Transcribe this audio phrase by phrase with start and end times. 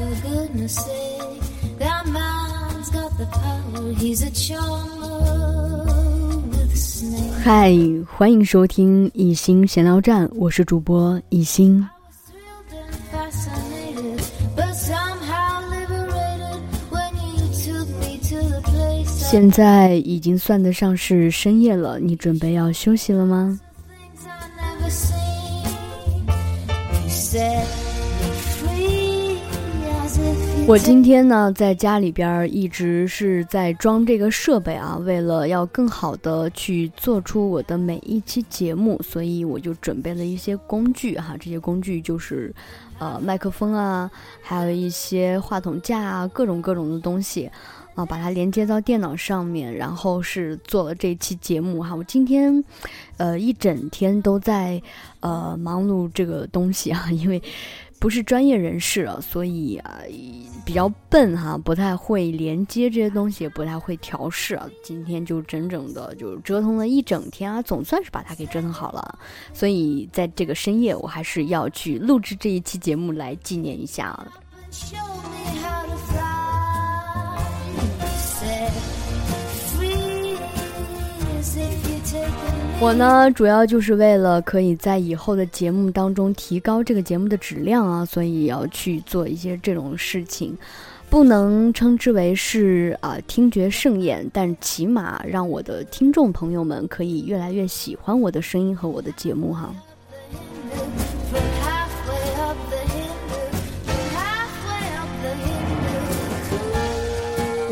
[0.00, 3.92] said, for goodness sake, that man's got the power.
[3.94, 5.84] He's a charmer
[6.50, 7.32] with snake.
[7.42, 7.74] 嗨，
[8.06, 11.86] 欢迎收听一心闲聊站，我是主播一心。
[19.06, 23.60] 现在已经算得上是深夜了，你准备要休息了吗？
[30.66, 42.54] 我今天呢，在家里边一直是在装这个设备啊，为了要更好的去做出我的每一期节目，所以我就准备了一些工具哈、这些工具就是，
[43.00, 44.08] 呃，麦克风啊，
[44.40, 47.50] 还有一些话筒架啊，各种各种的东西。
[47.96, 51.92] 啊，把它连接到电脑上面，然后是做了这期节目哈。
[51.92, 52.64] 我今天，
[53.16, 54.80] 呃，一整天都在
[55.18, 57.42] 呃忙碌这个东西啊，因为
[58.00, 60.00] 不是专业人士啊，所以啊
[60.64, 64.66] 比较笨哈，不太会连接这些东西，也不太会调试啊。
[64.82, 69.18] 今天就整整的就折腾了一整天啊，总算是把它给折腾好了。
[69.52, 74.26] 所以在这个深夜，我还是要去录制这一期节目来纪念一下啊。
[82.82, 90.56] 我呢，主要就是为了可以在以后的节目当中提高这个节目的质量啊，所以要去做一些这种事情，
[91.10, 99.74] 不能称之为是啊、听觉盛宴，但起码让我的听众朋友们可以越来越喜欢我的声音和我的节目哈。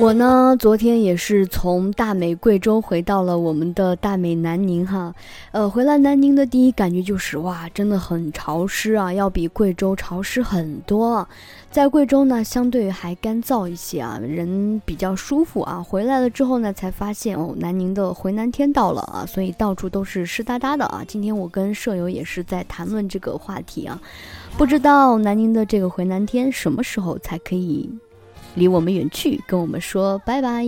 [0.00, 5.12] 我呢，昨天也是从大美贵州回到了我们的大美南宁哈，
[5.50, 11.28] 呃，回来南宁的第一感觉就是哇，真的很潮湿啊，要比贵州潮湿很多。
[11.72, 15.82] 在贵州呢，相对还干燥一些啊，人比较舒服啊。
[15.82, 21.02] 回来了之后呢，才发现哦，南宁的回南天到了啊，所以到处都是湿哒哒的啊。
[21.08, 24.00] 今天我跟舍友也是在谈论这个话题啊，
[24.56, 27.90] 不知道南宁的这个回南天什么时候才可以
[28.58, 30.66] 离我们远去，跟我们说拜拜。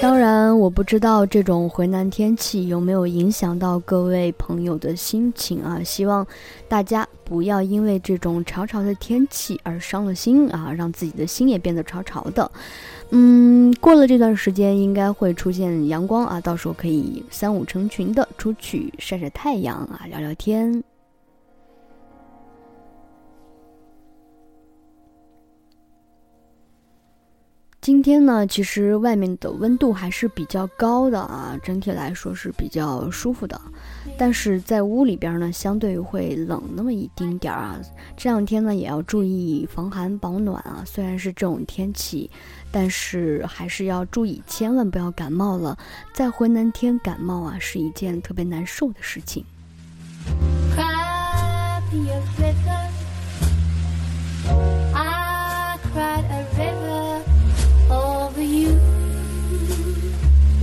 [0.00, 5.82] 当然，我不知道这种回南天气有没有影响到各位朋友的心情啊。
[5.82, 6.24] 希望
[6.68, 12.48] 大家不要因为这种潮潮的天气而伤了心啊，让自己的心也变得潮潮的。
[13.10, 20.84] 嗯，过了这段时间应该会出现阳光啊，到时候可以三五成群的出去晒晒太阳啊，聊聊天。
[27.88, 33.58] 今天呢，其实外面的温度还是比较高的啊，整体来说是比较舒服的。
[34.18, 37.80] 但是在屋里边呢，相对会冷那么一丁点儿啊。
[38.14, 40.82] 这两天呢，也要注意防寒保暖啊。
[40.84, 42.30] 虽然是这种天气，
[42.70, 45.74] 但是还是要注意，千万不要感冒了。
[46.12, 49.42] 在回南天感冒啊，是一件特别难受的事情。
[50.76, 52.04] Happy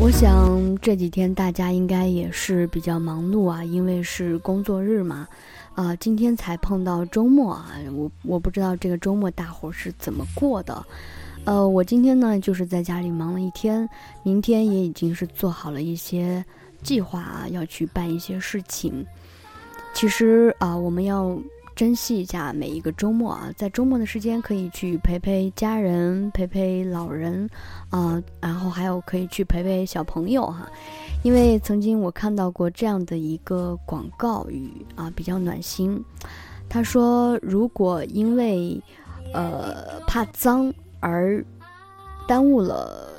[0.06, 5.28] 我想这几天大家应该也是比较忙碌啊，因为是工作日嘛。
[5.74, 10.86] 啊、今天才碰到周末啊，我我不知道这个周末大伙是怎么过的。
[11.46, 13.90] 呃，我今天呢就是在家里忙了一天，
[14.22, 16.46] 明天也已经是做好了一些
[16.84, 19.04] 计划啊，要去办一些事情。
[19.96, 21.36] 其实啊、我们要
[21.75, 27.50] 珍惜一下每一个周末啊，在周末的时间可以去陪陪家人，陪陪老人，
[27.90, 30.69] 啊、然后还有可以去陪陪小朋友哈、
[31.24, 36.01] 因为曾经我看到过这样的一个广告语啊，比较暖心。
[36.69, 38.81] 他说，如果因为
[39.33, 41.44] 呃怕脏而
[42.25, 43.10] 耽误了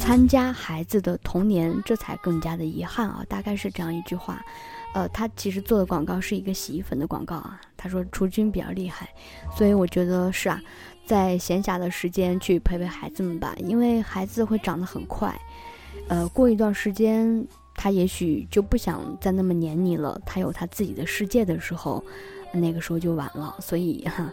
[0.00, 4.44] 参加孩子的童年，这才更加的遗憾啊，大概是这样一句话。
[4.94, 7.60] 呃，他其实做的广告是一个洗衣粉的广告啊。
[7.76, 9.08] 他说除菌比较厉害，
[9.56, 10.60] 所以我觉得是啊，
[11.06, 15.38] 在闲暇的时间去陪陪孩子们吧，因为孩子会长得很快，
[16.08, 22.02] 呃，过一段时间他也许就不想再那么黏你了，他有他自己的世界的时候，
[22.52, 23.54] 那个时候就晚了。
[23.60, 24.28] 所以哈、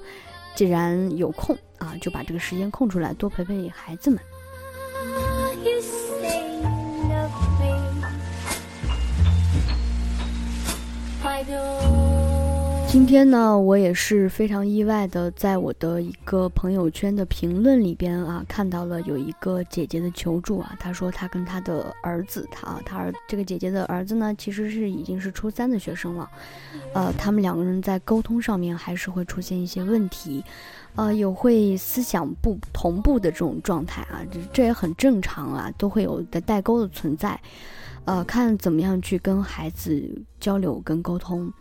[0.56, 4.20] 既然有空啊，就把这个时间空出来，多陪陪孩子们。
[11.48, 12.05] 就
[12.96, 20.74] 今天呢，我也是非常意外的，在我的一个朋友圈的评论里边啊，看到了有一个姐姐的求助啊。
[20.80, 26.32] 她说她跟她的儿子，她啊她儿这个姐姐的儿子呢，其实是已经是初三的学生了，
[26.94, 30.42] 呃，他们两个人在沟通上面还是会出现一些问题，
[30.96, 37.38] 呃，有会思想不同步的这种状态啊，这这也很正常啊，都会有的代沟的存在，
[38.06, 40.02] 呃，看怎么样去跟孩子
[40.40, 41.52] 交流跟沟通。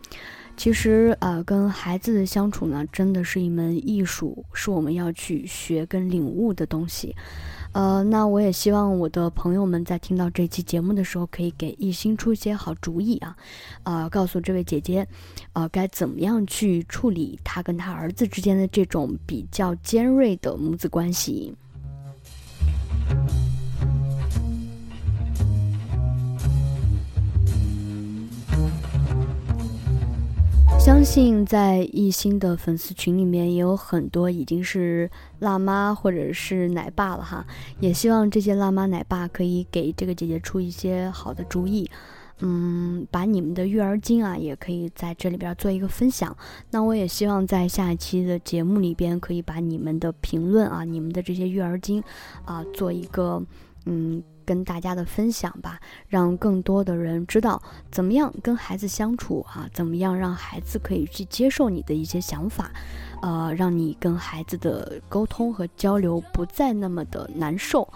[0.57, 7.15] 其实，呃，跟孩子的相处呢，真的是一门艺术，是我们要去学跟领悟的东西。
[7.73, 13.35] 呃，那我也希望我的朋友们在听到这期节目的时候，可以给艺兴出一些好主意啊，
[13.83, 15.05] 呃，告诉这位姐姐，
[15.53, 21.53] 呃，该怎么样去处理她跟她儿子之间的这种比较尖锐的母子关系。
[30.85, 35.09] 相信在艺兴的粉丝群里面也有很多已经是
[35.39, 37.43] 辣妈或者是奶爸了哈，
[37.79, 41.89] 也希望这些辣妈奶爸可以给这个姐姐出一些好的主意，
[42.41, 46.37] 嗯，把你们的育儿经啊也可以在这里边做一个分享。
[46.69, 52.03] 那我也希望在下一期的节目里边可以把你们的评论啊，你们的这些育儿经
[52.45, 53.41] 啊做一个
[53.85, 54.21] 嗯。
[54.47, 57.59] 跟大家的分享吧，让更多的人知道
[57.89, 62.69] 怎么样跟孩子相处啊，怎么样让孩子可以去接受你的一些想法，
[63.23, 67.91] 呃，让你跟孩子的沟通和交流不再那么的难受，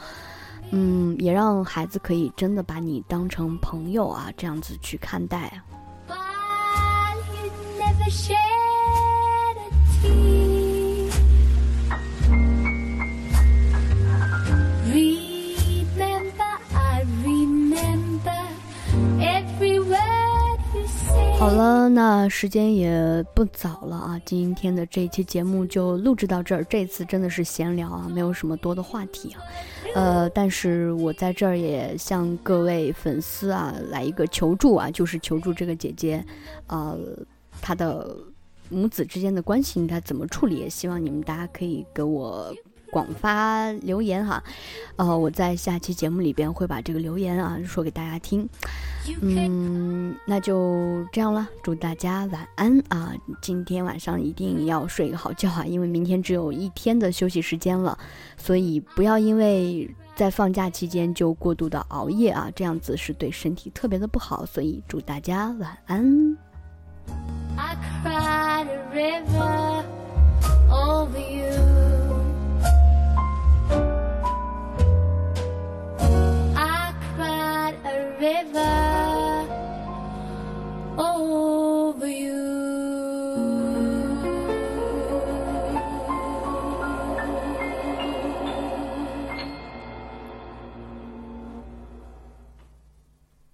[0.72, 5.62] 嗯，也让孩子可以真的把你当成朋友啊，这样子去看待。
[21.40, 26.66] 好了，那时间也不早了啊，今天的这一期节目就录制到这儿。
[26.66, 29.42] 这次真的是闲聊啊，没有什么多的话题啊。
[29.96, 36.22] 呃，但是我在这儿也向各位粉丝啊来一个求助啊，就是求助这个姐姐，
[36.68, 37.00] 呃，
[37.62, 38.14] 她的
[38.68, 40.58] 母子之间的关系应该怎么处理？
[40.58, 42.54] 也希望你们大家可以给我。
[42.92, 44.44] 广发留言哈，
[44.96, 48.48] 呃，我在下期节目里边会把这个留言啊说给大家听。
[49.22, 53.12] 嗯，那就这样了，祝大家晚安啊！
[53.42, 57.98] 今天晚上一定要睡个好觉啊，因为明天只有一天的休息时间了，
[58.38, 64.46] 所以不要因为在放假期间就过度的熬夜啊，这样子是对身体特别的不好。
[64.46, 66.38] 所以祝大家晚安。
[67.58, 69.84] I cried a river
[70.70, 71.39] over you.
[80.98, 81.59] Oh.